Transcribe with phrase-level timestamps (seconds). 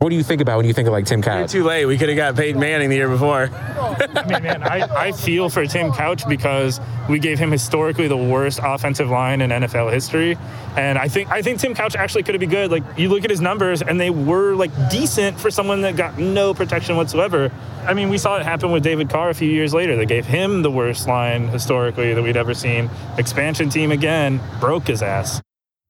[0.00, 1.50] What do you think about when you think of like Tim Couch?
[1.50, 1.84] Too late.
[1.84, 3.50] We could have got Peyton Manning the year before.
[3.52, 8.16] I mean, man, I, I feel for Tim Couch because we gave him historically the
[8.16, 10.38] worst offensive line in NFL history,
[10.76, 12.70] and I think I think Tim Couch actually could have been good.
[12.70, 16.16] Like you look at his numbers, and they were like decent for someone that got
[16.16, 17.50] no protection whatsoever.
[17.84, 19.96] I mean, we saw it happen with David Carr a few years later.
[19.96, 22.88] They gave him the worst line historically that we'd ever seen.
[23.16, 25.42] Expansion team again broke his ass.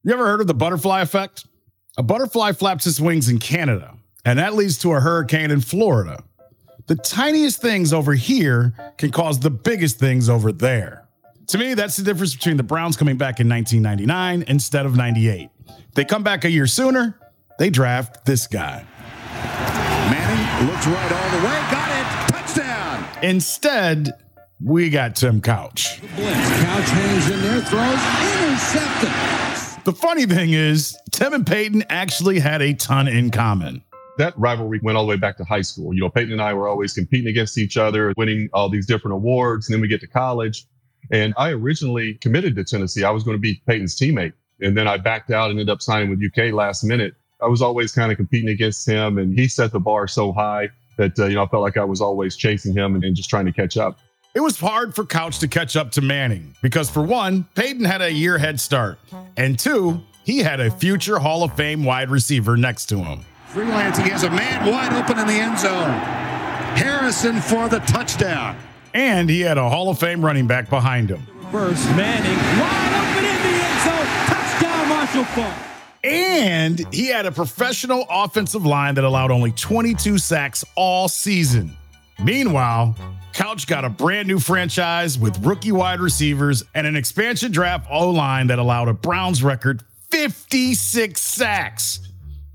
[0.03, 1.45] You ever heard of the butterfly effect?
[1.99, 3.98] A butterfly flaps its wings in Canada,
[4.29, 6.23] and that leads to a hurricane in Florida.
[6.87, 11.09] The tiniest things over here can cause the biggest things over there.
[11.47, 15.49] To me, that's the difference between the Browns coming back in 1999 instead of 98.
[15.95, 17.19] They come back a year sooner,
[17.59, 18.85] they draft this guy.
[19.33, 23.25] Manning looks right all the way, got it, touchdown.
[23.25, 24.11] Instead,
[24.63, 26.03] we got Tim Couch.
[26.03, 29.85] Blitz, Couch hangs in there, throws, intercepted.
[29.87, 33.83] The funny thing is, Tim and Peyton actually had a ton in common.
[34.19, 35.95] That rivalry went all the way back to high school.
[35.95, 39.15] You know, Peyton and I were always competing against each other, winning all these different
[39.15, 39.69] awards.
[39.69, 40.67] And then we get to college.
[41.11, 43.05] And I originally committed to Tennessee.
[43.05, 44.35] I was going to be Peyton's teammate.
[44.61, 47.15] And then I backed out and ended up signing with UK last minute.
[47.41, 49.19] I was always kind of competing against him.
[49.19, 51.85] And he set the bar so high that, uh, you know, I felt like I
[51.85, 53.99] was always chasing him and, and just trying to catch up.
[54.35, 58.03] It was hard for Couch to catch up to Manning because, for one, Peyton had
[58.03, 58.99] a year head start,
[59.37, 63.25] and two, he had a future Hall of Fame wide receiver next to him.
[63.49, 65.91] Freelance, he has a man wide open in the end zone.
[66.77, 68.57] Harrison for the touchdown.
[68.93, 71.27] And he had a Hall of Fame running back behind him.
[71.51, 74.07] First, Manning wide open in the end zone.
[74.27, 75.55] Touchdown, Marshall Faulk.
[76.05, 81.75] And he had a professional offensive line that allowed only 22 sacks all season.
[82.23, 82.97] Meanwhile,
[83.33, 88.11] Couch got a brand new franchise with rookie wide receivers and an expansion draft O
[88.11, 92.08] line that allowed a Browns record 56 sacks.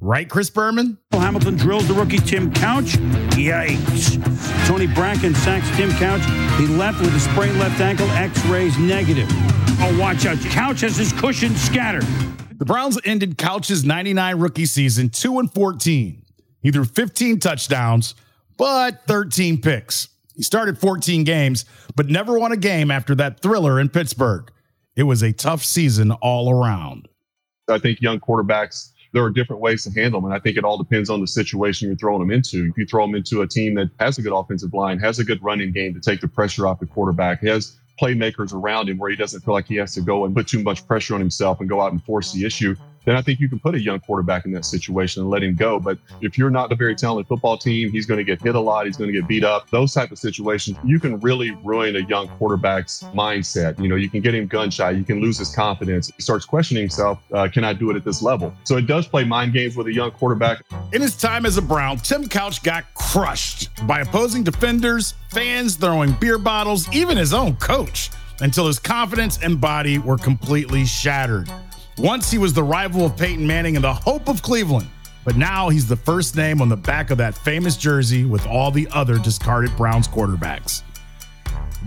[0.04, 0.98] Right, Chris Berman?
[1.14, 2.98] Hamilton drills the rookie Tim Couch.
[3.38, 4.68] Yikes.
[4.68, 6.20] Tony Bracken sacks Tim Couch.
[6.60, 9.30] He left with a sprained left ankle, x rays negative.
[9.80, 10.38] Oh, watch out.
[10.40, 12.06] Couch has his cushion scattered.
[12.58, 16.22] The Browns ended Couch's 99 rookie season 2 and 14.
[16.62, 18.14] He threw 15 touchdowns,
[18.58, 20.10] but 13 picks.
[20.36, 21.64] He started 14 games,
[21.96, 24.52] but never won a game after that thriller in Pittsburgh.
[24.98, 27.08] It was a tough season all around.
[27.70, 30.26] I think young quarterbacks, there are different ways to handle them.
[30.26, 32.68] And I think it all depends on the situation you're throwing them into.
[32.70, 35.24] If you throw them into a team that has a good offensive line, has a
[35.24, 39.12] good running game to take the pressure off the quarterback, has playmakers around him where
[39.12, 41.60] he doesn't feel like he has to go and put too much pressure on himself
[41.60, 42.76] and go out and force the issue,
[43.06, 45.56] then I think you can put a young quarterback in that situation and let him
[45.56, 45.80] go.
[45.80, 48.60] But if you're not a very talented football team, he's going to get hit a
[48.60, 48.86] lot.
[48.86, 49.70] He's going to get beat up.
[49.70, 53.80] Those type of situations, you can really ruin a young quarterback's mindset.
[53.80, 54.92] You know, you can get him gun shy.
[54.92, 56.12] You can lose his confidence.
[56.16, 58.54] He starts questioning himself, uh, can I do it at this level?
[58.64, 60.64] So it does play mind games with a young quarterback.
[60.92, 66.14] In his time as a Brown, Tim Couch got crushed by opposing defenders, fans throwing
[66.14, 68.10] beer bottles, even his own coach,
[68.42, 71.50] until his confidence and body were completely shattered.
[71.98, 74.88] Once he was the rival of Peyton Manning and the hope of Cleveland,
[75.24, 78.72] but now he's the first name on the back of that famous jersey with all
[78.72, 80.82] the other discarded Browns quarterbacks.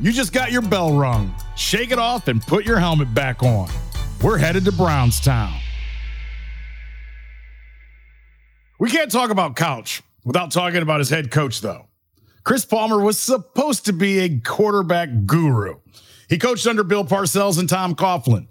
[0.01, 1.35] You just got your bell rung.
[1.57, 3.69] Shake it off and put your helmet back on.
[4.23, 5.55] We're headed to Brownstown.
[8.79, 11.87] We can't talk about Couch without talking about his head coach, though.
[12.45, 15.81] Chris Palmer was supposed to be a quarterback guru.
[16.29, 18.47] He coached under Bill Parcells and Tom Coughlin,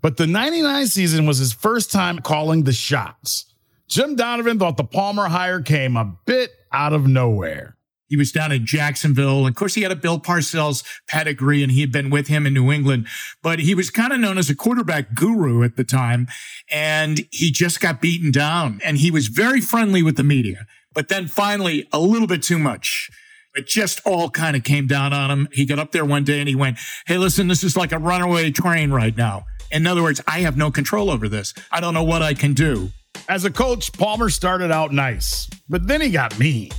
[0.00, 3.46] but the 99 season was his first time calling the shots.
[3.88, 7.76] Jim Donovan thought the Palmer hire came a bit out of nowhere.
[8.08, 9.46] He was down in Jacksonville.
[9.46, 12.54] Of course, he had a Bill Parcells pedigree and he had been with him in
[12.54, 13.06] New England,
[13.42, 16.26] but he was kind of known as a quarterback guru at the time.
[16.70, 21.08] And he just got beaten down and he was very friendly with the media, but
[21.08, 23.10] then finally a little bit too much.
[23.54, 25.48] It just all kind of came down on him.
[25.52, 27.98] He got up there one day and he went, Hey, listen, this is like a
[27.98, 29.44] runaway train right now.
[29.70, 31.54] In other words, I have no control over this.
[31.70, 32.90] I don't know what I can do.
[33.28, 36.70] As a coach, Palmer started out nice, but then he got mean.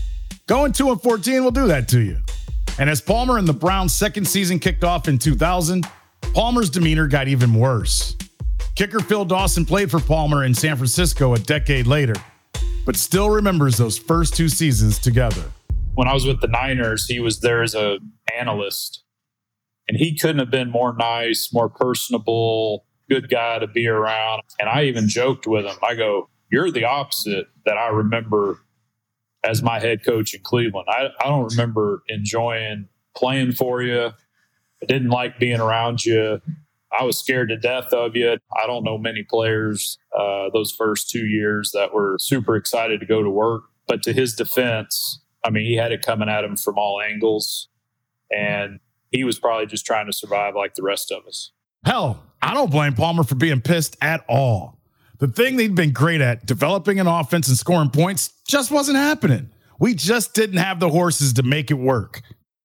[0.48, 2.18] Going 2 and 14 will do that to you.
[2.80, 5.86] And as Palmer and the Browns' second season kicked off in 2000,
[6.34, 8.16] Palmer's demeanor got even worse.
[8.76, 12.16] Kicker Phil Dawson played for Palmer in San Francisco a decade later.
[12.86, 15.44] but still remembers those first two seasons together.
[15.94, 18.00] When I was with the Niners, he was there as a
[18.40, 19.04] analyst,
[19.90, 24.44] and he couldn't have been more nice, more personable, good guy to be around.
[24.60, 25.76] And I even joked with him.
[25.84, 28.60] I go, "You're the opposite that I remember
[29.44, 30.88] as my head coach in Cleveland.
[30.90, 34.12] I, I don't remember enjoying playing for you.
[34.82, 36.40] I didn't like being around you.
[36.98, 38.38] I was scared to death of you.
[38.56, 43.06] I don't know many players uh, those first two years that were super excited to
[43.06, 43.64] go to work.
[43.88, 47.70] But to his defense, I mean, he had it coming at him from all angles.
[48.32, 48.80] And
[49.12, 51.52] he was probably just trying to survive like the rest of us.
[51.86, 54.80] Hell, I don't blame Palmer for being pissed at all.
[55.20, 59.50] The thing they'd been great at, developing an offense and scoring points, just wasn't happening.
[59.80, 62.22] We just didn't have the horses to make it work.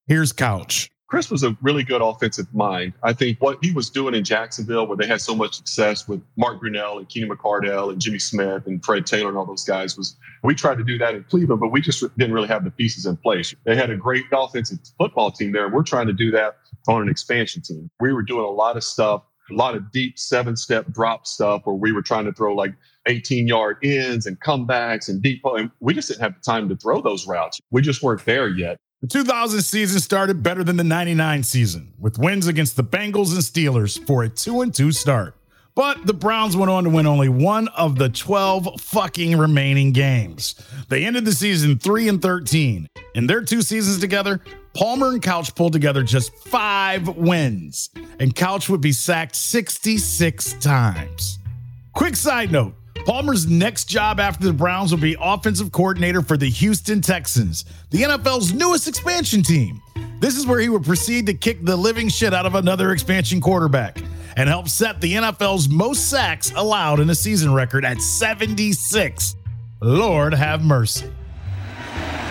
[0.07, 0.91] Here's Couch.
[1.15, 2.93] Chris was a really good offensive mind.
[3.05, 6.21] I think what he was doing in Jacksonville, where they had so much success with
[6.37, 9.97] Mark Brunell and Keenan McCardell and Jimmy Smith and Fred Taylor and all those guys,
[9.97, 12.73] was we tried to do that in Cleveland, but we just didn't really have the
[12.73, 13.55] pieces in place.
[13.63, 16.57] They had a great offensive football team there, we're trying to do that
[16.89, 17.89] on an expansion team.
[18.01, 19.23] We were doing a lot of stuff,
[19.53, 22.75] a lot of deep seven step drop stuff where we were trying to throw like
[23.07, 25.43] 18 yard ins and comebacks and deep.
[25.45, 27.61] And we just didn't have the time to throw those routes.
[27.71, 28.79] We just weren't there yet.
[29.05, 33.43] The 2000 season started better than the 99 season, with wins against the Bengals and
[33.43, 35.37] Steelers for a 2 2 start.
[35.75, 40.55] But the Browns went on to win only one of the 12 fucking remaining games.
[40.89, 42.89] They ended the season 3 and 13.
[43.15, 44.41] In their two seasons together,
[44.73, 51.41] Palmer and Couch pulled together just five wins, and Couch would be sacked 66 times.
[51.93, 52.75] Quick side note
[53.05, 58.03] Palmer's next job after the Browns will be offensive coordinator for the Houston Texans, the
[58.03, 59.83] NFL's newest expansion team.
[60.21, 63.43] This is where he would proceed to kick the living shit out of another expansion
[63.43, 63.99] quarterback
[64.39, 69.37] and help set the NFL's most sacks allowed in a season record at 76.
[69.83, 71.13] Lord have mercy.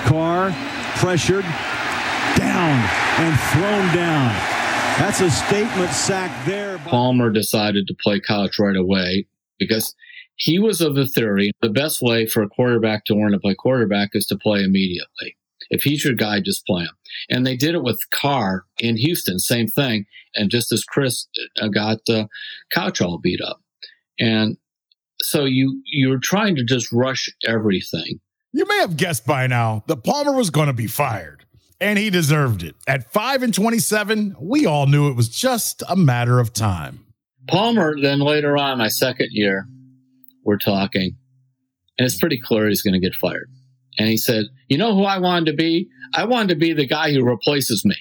[0.06, 0.52] Carr
[0.96, 1.46] pressured,
[2.36, 2.90] down,
[3.20, 4.34] and thrown down.
[4.98, 6.80] That's a statement sack there.
[6.80, 9.28] Palmer decided to play Couch right away
[9.60, 9.94] because
[10.44, 13.56] he was of the theory the best way for a quarterback to learn to play
[13.56, 15.38] quarterback is to play immediately.
[15.70, 16.92] If he's your guy, just play him.
[17.30, 20.06] And they did it with Carr in Houston, same thing.
[20.36, 21.28] And just as Chris
[21.62, 22.26] uh, got uh,
[22.74, 23.62] Couch all beat up,
[24.20, 24.58] and
[25.22, 28.20] so you you're trying to just rush everything.
[28.52, 31.46] You may have guessed by now that Palmer was going to be fired,
[31.80, 32.76] and he deserved it.
[32.86, 37.06] At five and twenty-seven, we all knew it was just a matter of time.
[37.48, 39.68] Palmer then later on, my second year,
[40.44, 41.16] we're talking,
[41.98, 43.50] and it's pretty clear he's going to get fired.
[43.98, 45.88] And he said, You know who I wanted to be?
[46.16, 47.96] I wanted to be the guy who replaces me.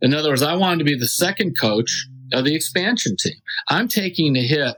[0.00, 3.36] In other words, I wanted to be the second coach of the expansion team.
[3.68, 4.76] I'm taking the hit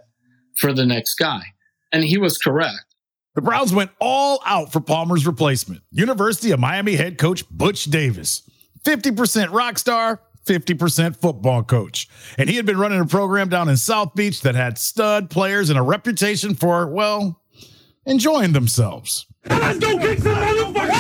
[0.56, 1.42] for the next guy.
[1.92, 2.94] And he was correct.
[3.34, 5.82] The Browns went all out for Palmer's replacement.
[5.90, 8.48] University of Miami head coach Butch Davis.
[8.84, 12.08] 50% rock star, 50% football coach.
[12.38, 15.70] And he had been running a program down in South Beach that had stud players
[15.70, 17.40] and a reputation for, well,
[18.06, 19.26] enjoying themselves.
[19.48, 20.94] Let's go kick some motherfuckers!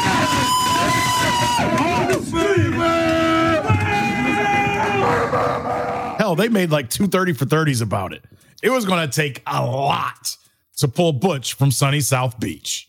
[6.18, 8.24] Hell, they made like 230 for 30s about it.
[8.62, 10.36] It was going to take a lot
[10.78, 12.88] to pull Butch from sunny South Beach.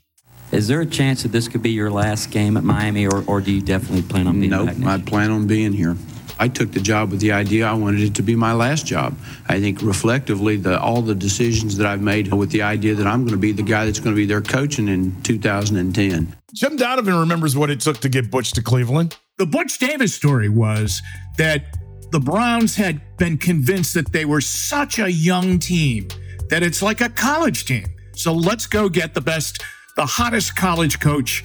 [0.52, 3.42] Is there a chance that this could be your last game at Miami, or, or
[3.42, 4.78] do you definitely plan on being nope, back?
[4.78, 5.97] Nope, I plan on being here.
[6.39, 9.18] I took the job with the idea I wanted it to be my last job.
[9.47, 13.21] I think reflectively, the, all the decisions that I've made with the idea that I'm
[13.21, 16.35] going to be the guy that's going to be their coaching in 2010.
[16.54, 19.18] Jim Donovan remembers what it took to get Butch to Cleveland.
[19.37, 21.01] The Butch Davis story was
[21.37, 21.77] that
[22.11, 26.07] the Browns had been convinced that they were such a young team
[26.49, 27.85] that it's like a college team.
[28.13, 29.61] So let's go get the best,
[29.95, 31.44] the hottest college coach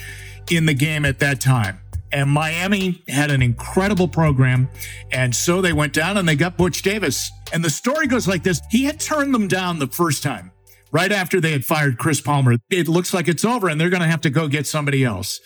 [0.50, 1.80] in the game at that time.
[2.12, 4.69] And Miami had an incredible program.
[5.12, 7.31] And so they went down and they got Butch Davis.
[7.52, 10.52] And the story goes like this He had turned them down the first time,
[10.93, 12.57] right after they had fired Chris Palmer.
[12.71, 15.40] It looks like it's over and they're going to have to go get somebody else.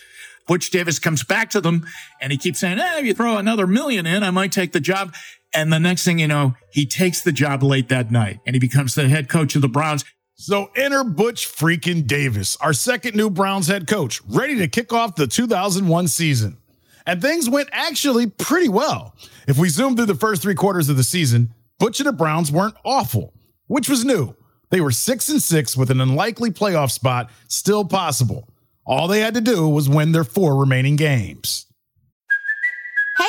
[0.46, 1.86] Butch Davis comes back to them
[2.20, 4.80] and he keeps saying, Hey, if you throw another million in, I might take the
[4.80, 5.14] job.
[5.54, 8.60] And the next thing you know, he takes the job late that night and he
[8.60, 10.04] becomes the head coach of the Browns.
[10.36, 15.14] So enter Butch freaking Davis, our second new Browns head coach, ready to kick off
[15.14, 16.58] the 2001 season.
[17.06, 19.14] And things went actually pretty well.
[19.46, 22.50] If we zoom through the first three quarters of the season, Butch and the Browns
[22.50, 23.32] weren't awful,
[23.68, 24.34] which was new.
[24.70, 28.48] They were six and six with an unlikely playoff spot still possible.
[28.84, 31.66] All they had to do was win their four remaining games.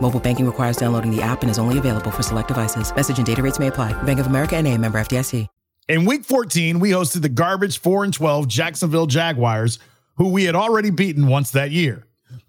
[0.00, 2.94] Mobile banking requires downloading the app and is only available for select devices.
[2.94, 3.92] Message and data rates may apply.
[4.02, 5.46] Bank of America and a member FDIC.
[5.88, 9.80] In week 14, we hosted the garbage 4 and 12 Jacksonville Jaguars,
[10.18, 12.06] who we had already beaten once that year.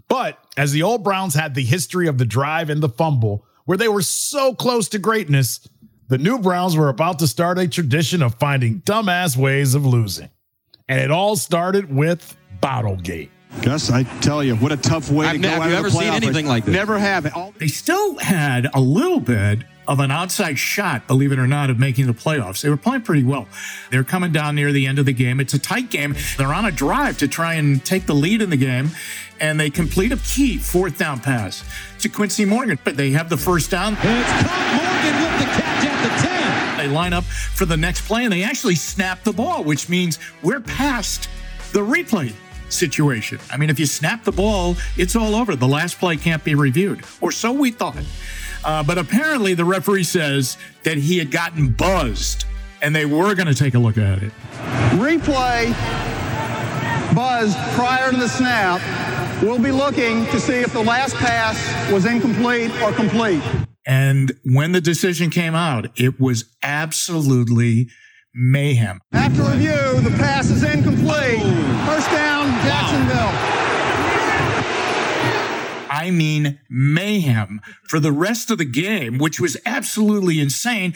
[0.07, 3.79] But as the old Browns had the history of the drive and the fumble, where
[3.79, 5.67] they were so close to greatness,
[6.07, 10.29] the new Browns were about to start a tradition of finding dumbass ways of losing.
[10.87, 13.29] And it all started with Bottlegate.
[13.61, 15.79] Gus, I tell you, what a tough way I've to go never- out you of
[15.79, 16.73] ever the seen playoff anything like this?
[16.73, 17.31] Never have.
[17.35, 21.69] All- They still had a little bit of an outside shot, believe it or not,
[21.69, 22.61] of making the playoffs.
[22.61, 23.47] They were playing pretty well.
[23.91, 25.39] They're coming down near the end of the game.
[25.39, 26.15] It's a tight game.
[26.37, 28.91] They're on a drive to try and take the lead in the game,
[29.39, 31.63] and they complete a key fourth down pass
[31.99, 32.79] to Quincy Morgan.
[32.83, 33.93] But they have the first down.
[33.93, 36.77] It's Todd Morgan with the catch at the 10.
[36.77, 40.19] They line up for the next play, and they actually snap the ball, which means
[40.41, 41.27] we're past
[41.73, 42.33] the replay
[42.71, 43.39] situation.
[43.51, 45.55] I mean, if you snap the ball, it's all over.
[45.55, 48.03] The last play can't be reviewed, or so we thought.
[48.63, 52.45] Uh, but apparently, the referee says that he had gotten buzzed,
[52.81, 54.31] and they were going to take a look at it.
[54.97, 55.71] Replay
[57.15, 58.81] buzzed prior to the snap.
[59.41, 63.41] We'll be looking to see if the last pass was incomplete or complete.
[63.85, 67.89] And when the decision came out, it was absolutely
[68.33, 68.99] mayhem.
[69.11, 71.41] After review, the pass is incomplete.
[71.87, 72.30] First down,
[72.63, 73.31] Jacksonville.
[75.89, 80.93] I mean, mayhem for the rest of the game, which was absolutely insane.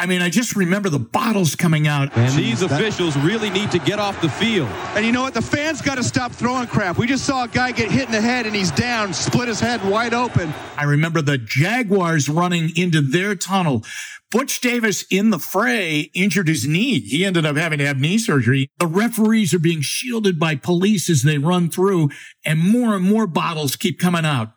[0.00, 2.16] I mean, I just remember the bottles coming out.
[2.16, 4.68] And these officials really need to get off the field.
[4.94, 5.34] And you know what?
[5.34, 6.98] The fans got to stop throwing crap.
[6.98, 9.58] We just saw a guy get hit in the head and he's down, split his
[9.58, 10.54] head wide open.
[10.76, 13.82] I remember the Jaguars running into their tunnel.
[14.30, 17.00] Butch Davis in the fray injured his knee.
[17.00, 18.68] He ended up having to have knee surgery.
[18.78, 22.10] The referees are being shielded by police as they run through,
[22.44, 24.50] and more and more bottles keep coming out.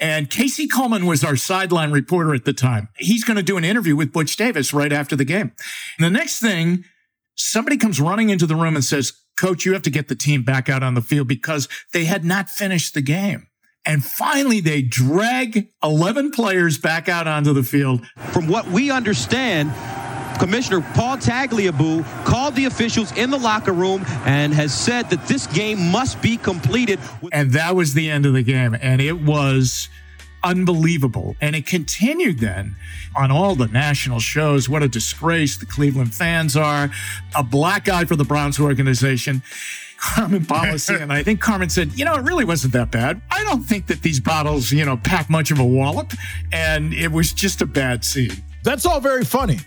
[0.00, 2.88] And Casey Coleman was our sideline reporter at the time.
[2.96, 5.52] He's going to do an interview with Butch Davis right after the game.
[5.98, 6.84] And the next thing,
[7.34, 10.42] somebody comes running into the room and says, Coach, you have to get the team
[10.42, 13.46] back out on the field because they had not finished the game.
[13.84, 18.06] And finally, they drag 11 players back out onto the field.
[18.32, 19.72] From what we understand,
[20.38, 25.46] Commissioner Paul Tagliabue called the officials in the locker room and has said that this
[25.48, 27.00] game must be completed.
[27.32, 28.76] And that was the end of the game.
[28.80, 29.88] And it was
[30.44, 31.36] unbelievable.
[31.40, 32.76] And it continued then
[33.16, 34.68] on all the national shows.
[34.68, 36.90] What a disgrace the Cleveland fans are.
[37.36, 39.42] A black eye for the Browns organization.
[39.98, 40.94] Carmen Policy.
[40.94, 43.20] and I think Carmen said, you know, it really wasn't that bad.
[43.32, 46.12] I don't think that these bottles, you know, pack much of a wallop.
[46.52, 48.44] And it was just a bad scene.
[48.62, 49.58] That's all very funny,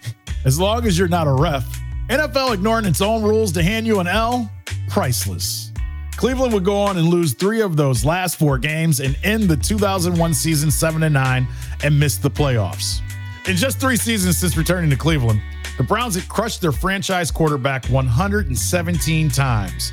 [0.45, 1.65] as long as you're not a ref.
[2.09, 4.49] NFL ignoring its own rules to hand you an L,
[4.89, 5.71] priceless.
[6.17, 9.57] Cleveland would go on and lose three of those last four games and end the
[9.57, 11.47] 2001 season 7 and 9
[11.83, 12.99] and miss the playoffs.
[13.47, 15.41] In just three seasons since returning to Cleveland,
[15.77, 19.91] the Browns had crushed their franchise quarterback 117 times,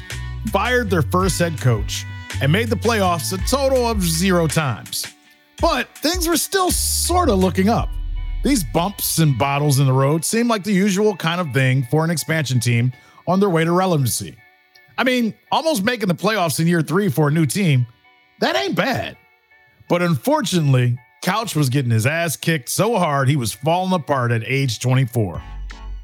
[0.51, 2.05] fired their first head coach,
[2.43, 5.07] and made the playoffs a total of zero times.
[5.61, 7.89] But things were still sort of looking up.
[8.45, 12.05] These bumps and bottles in the road seem like the usual kind of thing for
[12.05, 12.93] an expansion team
[13.27, 14.37] on their way to relevancy.
[14.97, 17.87] I mean, almost making the playoffs in year three for a new team,
[18.41, 19.17] that ain't bad.
[19.89, 24.45] But unfortunately, Couch was getting his ass kicked so hard he was falling apart at
[24.45, 25.43] age 24.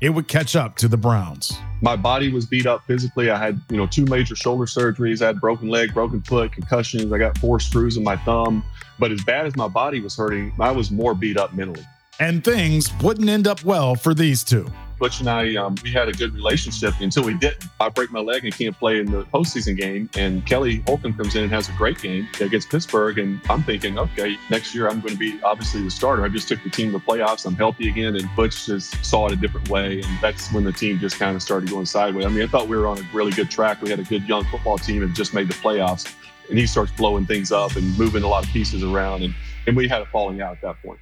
[0.01, 1.53] It would catch up to the Browns.
[1.81, 3.31] My body was beat up physically.
[3.31, 5.23] I had, you know, two major shoulder surgeries.
[5.23, 7.13] I had broken leg, broken foot, concussions.
[7.13, 8.65] I got four screws in my thumb.
[8.99, 11.85] But as bad as my body was hurting, I was more beat up mentally.
[12.21, 14.71] And things wouldn't end up well for these two.
[14.99, 17.65] Butch and I, um, we had a good relationship until we didn't.
[17.81, 20.09] I break my leg and can't play in the postseason game.
[20.17, 23.19] And Kelly Holcomb comes in and has a great game against Pittsburgh.
[23.19, 26.25] And I'm thinking, okay, next year I'm going to be obviously the starter.
[26.25, 27.45] I just took the team to the playoffs.
[27.45, 28.15] I'm healthy again.
[28.15, 30.01] And Butch just saw it a different way.
[30.01, 32.25] And that's when the team just kind of started going sideways.
[32.25, 33.83] I mean, I thought we were on a really good track.
[33.83, 36.15] We had a good young football team and just made the playoffs.
[36.49, 39.25] And he starts blowing things up and moving a lot of pieces around.
[39.25, 39.35] And,
[39.67, 41.01] and we had a falling out at that point.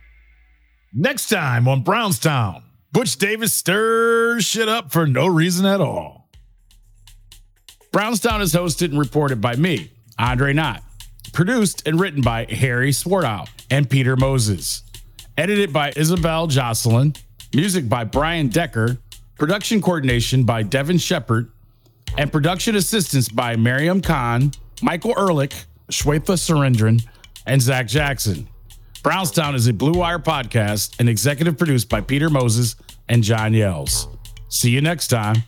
[0.94, 6.28] Next time on Brownstown, Butch Davis stirs shit up for no reason at all.
[7.92, 10.82] Brownstown is hosted and reported by me, Andre Knott.
[11.32, 14.82] Produced and written by Harry Swartout and Peter Moses.
[15.38, 17.14] Edited by Isabel Jocelyn.
[17.54, 18.99] Music by Brian Decker.
[19.38, 21.50] Production coordination by Devin Shepard.
[22.18, 25.54] And production assistance by Miriam Khan, Michael Ehrlich,
[25.90, 27.02] Shwetha Surendran,
[27.46, 28.46] and Zach Jackson.
[29.02, 32.76] Brownstown is a Blue Wire podcast and executive produced by Peter Moses
[33.09, 34.06] and John Yells.
[34.49, 35.42] See you next time.